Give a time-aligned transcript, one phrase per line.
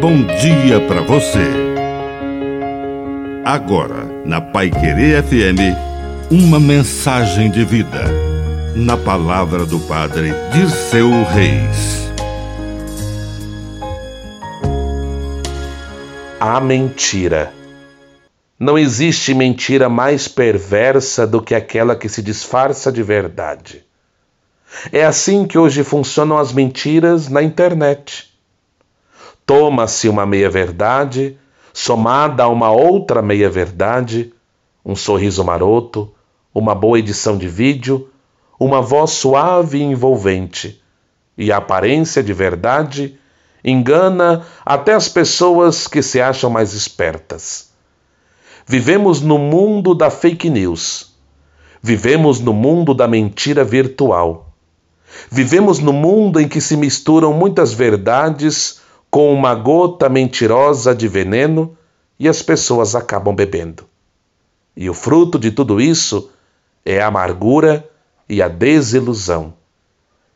[0.00, 1.46] bom dia para você.
[3.44, 5.76] Agora, na Pai Querer FM,
[6.30, 8.04] uma mensagem de vida.
[8.74, 12.10] Na palavra do Padre Dirceu Reis.
[16.40, 17.52] A mentira.
[18.58, 23.84] Não existe mentira mais perversa do que aquela que se disfarça de verdade.
[24.90, 28.29] É assim que hoje funcionam as mentiras na internet.
[29.50, 31.36] Toma-se uma meia-verdade,
[31.74, 34.32] somada a uma outra meia-verdade,
[34.86, 36.14] um sorriso maroto,
[36.54, 38.08] uma boa edição de vídeo,
[38.60, 40.80] uma voz suave e envolvente,
[41.36, 43.18] e a aparência de verdade
[43.64, 47.70] engana até as pessoas que se acham mais espertas.
[48.64, 51.12] Vivemos no mundo da fake news.
[51.82, 54.52] Vivemos no mundo da mentira virtual.
[55.28, 58.78] Vivemos no mundo em que se misturam muitas verdades
[59.10, 61.76] com uma gota mentirosa de veneno
[62.18, 63.84] e as pessoas acabam bebendo.
[64.76, 66.30] E o fruto de tudo isso
[66.84, 67.88] é a amargura
[68.28, 69.54] e a desilusão.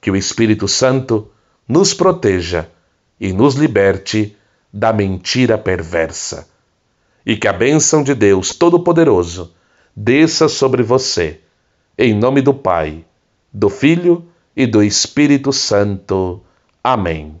[0.00, 1.30] Que o Espírito Santo
[1.66, 2.68] nos proteja
[3.18, 4.36] e nos liberte
[4.72, 6.46] da mentira perversa.
[7.24, 9.52] E que a bênção de Deus Todo-Poderoso
[9.96, 11.40] desça sobre você,
[11.96, 13.04] em nome do Pai,
[13.52, 16.40] do Filho e do Espírito Santo.
[16.82, 17.40] Amém.